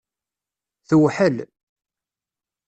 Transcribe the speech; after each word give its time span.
Tewḥel. 0.87 1.37